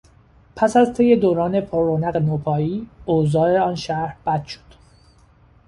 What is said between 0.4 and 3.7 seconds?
پس از طی دوران پررونق نوپایی، اوضاع